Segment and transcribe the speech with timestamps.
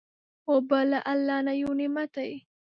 [0.49, 2.31] اوبه له الله نه یو نعمت دی.